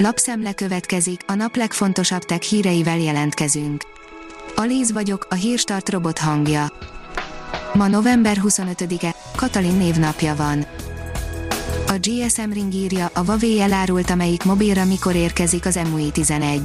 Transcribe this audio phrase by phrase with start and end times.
[0.00, 3.82] Lapszemle következik, a nap legfontosabb tech híreivel jelentkezünk.
[4.56, 6.72] Alíz vagyok, a hírstart robot hangja.
[7.74, 10.66] Ma november 25-e, Katalin névnapja van.
[11.86, 16.62] A GSM Ring írja, a Huawei elárulta melyik mobilra mikor érkezik az MUI 11.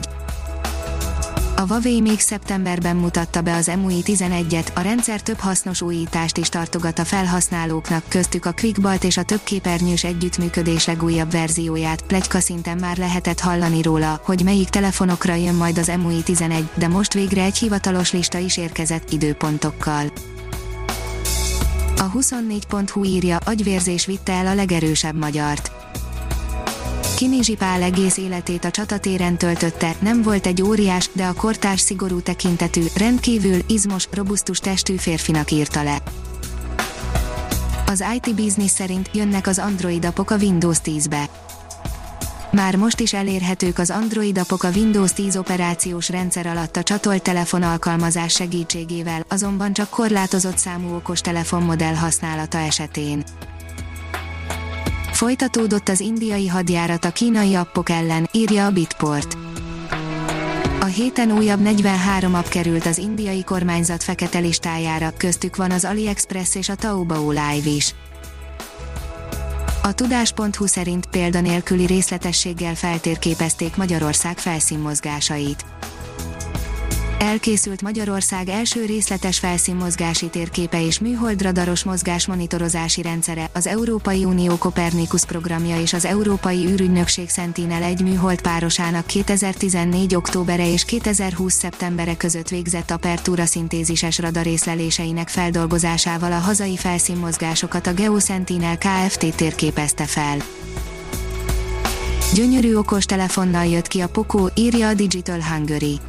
[1.56, 6.50] A Huawei még szeptemberben mutatta be az MUI 11-et, a rendszer több hasznos újítást is
[6.50, 12.78] tartogat a felhasználóknak, köztük a QuickBalt és a több képernyős együttműködés legújabb verzióját, plegyka szinten
[12.78, 17.44] már lehetett hallani róla, hogy melyik telefonokra jön majd az MUI 11, de most végre
[17.44, 20.06] egy hivatalos lista is érkezett időpontokkal.
[21.98, 25.83] A 24.hu írja, agyvérzés vitte el a legerősebb magyart.
[27.16, 32.22] Kinizsi Pál egész életét a csatatéren töltötte, nem volt egy óriás, de a kortárs szigorú
[32.22, 36.02] tekintetű, rendkívül izmos, robusztus testű férfinak írta le.
[37.86, 41.30] Az IT Business szerint jönnek az Android apok a Windows 10-be.
[42.52, 47.22] Már most is elérhetők az Android apok a Windows 10 operációs rendszer alatt a csatolt
[47.22, 53.24] telefon alkalmazás segítségével, azonban csak korlátozott számú okos telefonmodell használata esetén.
[55.24, 59.38] Folytatódott az indiai hadjárat a kínai appok ellen, írja a Bitport.
[60.80, 66.56] A héten újabb 43 app került az indiai kormányzat fekete listájára, köztük van az AliExpress
[66.56, 67.96] és a Taobao Live is.
[69.84, 75.66] A tudás.hu szerint példanélküli részletességgel feltérképezték Magyarország felszínmozgásait
[77.24, 85.26] elkészült Magyarország első részletes felszínmozgási térképe és műholdradaros mozgás monitorozási rendszere, az Európai Unió Kopernikus
[85.26, 90.16] programja és az Európai űrügynökség Sentinel egy műhold párosának 2014.
[90.16, 91.54] októbere és 2020.
[91.54, 99.36] szeptembere között végzett apertúra szintézises radarészleléseinek feldolgozásával a hazai felszínmozgásokat a GeoSentinel Kft.
[99.36, 100.38] térképezte fel.
[102.34, 106.00] Gyönyörű okos telefonnal jött ki a Poco, írja a Digital Hungary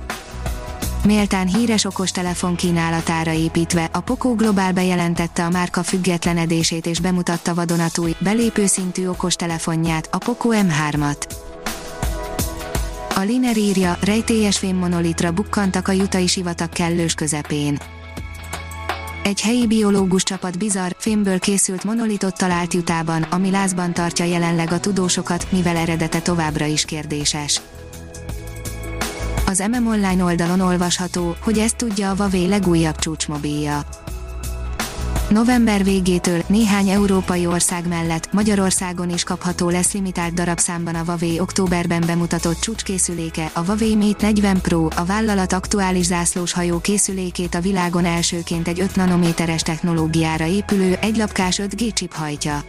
[1.04, 8.14] méltán híres okostelefon kínálatára építve, a Poco Global bejelentette a márka függetlenedését és bemutatta vadonatúj,
[8.18, 11.16] belépő szintű okostelefonját, a Poco M3-at.
[13.16, 17.78] A Liner írja, rejtélyes fémmonolitra bukkantak a jutai sivatag kellős közepén.
[19.24, 24.80] Egy helyi biológus csapat bizarr, fémből készült monolitot talált Jutában, ami lázban tartja jelenleg a
[24.80, 27.60] tudósokat, mivel eredete továbbra is kérdéses.
[29.54, 33.84] Az MM Online oldalon olvasható, hogy ezt tudja a Huawei legújabb csúcsmobilja.
[35.30, 42.02] November végétől néhány európai ország mellett Magyarországon is kapható lesz limitált darabszámban a Huawei októberben
[42.06, 48.04] bemutatott csúcskészüléke, a Huawei Mate 40 Pro, a vállalat aktuális zászlós hajó készülékét a világon
[48.04, 52.64] elsőként egy 5 nanométeres technológiára épülő, egylapkás 5G chip hajtja.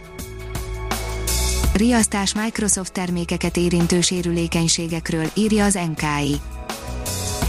[1.74, 6.40] Riasztás Microsoft termékeket érintő sérülékenységekről, írja az NKI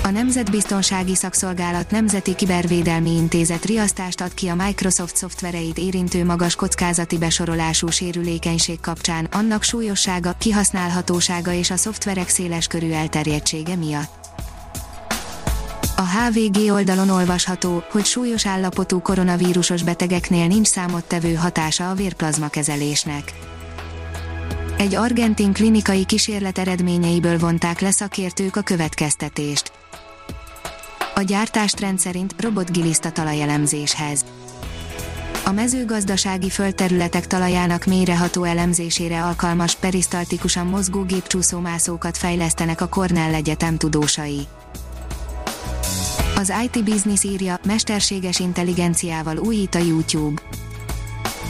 [0.08, 7.18] a Nemzetbiztonsági Szakszolgálat Nemzeti Kibervédelmi Intézet riasztást ad ki a Microsoft szoftvereit érintő magas kockázati
[7.18, 14.12] besorolású sérülékenység kapcsán, annak súlyossága, kihasználhatósága és a szoftverek széleskörű elterjedtsége miatt.
[15.96, 23.34] A HVG oldalon olvasható, hogy súlyos állapotú koronavírusos betegeknél nincs számottevő hatása a vérplazma kezelésnek.
[24.78, 29.77] Egy argentin klinikai kísérlet eredményeiből vonták le szakértők a következtetést
[31.18, 34.26] a gyártást rendszerint robotgiliszta talajelemzéshez.
[35.46, 44.40] A mezőgazdasági földterületek talajának mélyreható elemzésére alkalmas perisztaltikusan mozgó gépcsúszómászókat fejlesztenek a Cornell Egyetem tudósai.
[46.36, 50.42] Az IT Business írja, mesterséges intelligenciával újít a YouTube.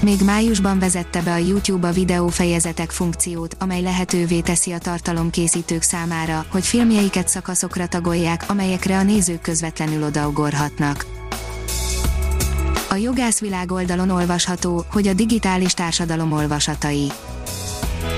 [0.02, 6.46] Még májusban vezette be a YouTube a videófejezetek funkciót, amely lehetővé teszi a tartalomkészítők számára,
[6.52, 11.06] hogy filmjeiket szakaszokra tagolják, amelyekre a nézők közvetlenül odaugorhatnak.
[12.90, 17.12] A jogászvilág oldalon olvasható, hogy a digitális társadalom olvasatai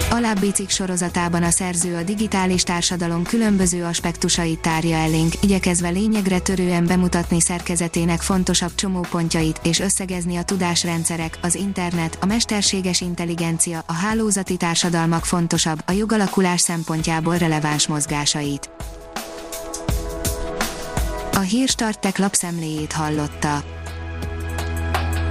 [0.09, 6.85] Alábbi cikk sorozatában a szerző a digitális társadalom különböző aspektusait tárja elénk, igyekezve lényegre törően
[6.85, 14.57] bemutatni szerkezetének fontosabb csomópontjait és összegezni a tudásrendszerek, az internet, a mesterséges intelligencia, a hálózati
[14.57, 18.69] társadalmak fontosabb, a jogalakulás szempontjából releváns mozgásait.
[21.33, 23.78] A hírstartek lapszemléjét hallotta.